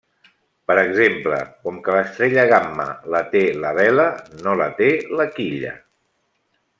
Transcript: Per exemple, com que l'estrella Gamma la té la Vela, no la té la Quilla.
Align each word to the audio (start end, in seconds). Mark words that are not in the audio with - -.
Per 0.69 0.75
exemple, 0.83 1.41
com 1.67 1.77
que 1.87 1.93
l'estrella 1.97 2.45
Gamma 2.53 2.87
la 3.15 3.21
té 3.35 3.43
la 3.65 3.75
Vela, 3.81 4.07
no 4.47 4.59
la 4.63 4.69
té 4.81 4.89
la 5.21 5.29
Quilla. 5.39 5.75